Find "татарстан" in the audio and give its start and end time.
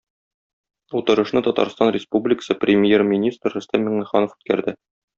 1.49-1.93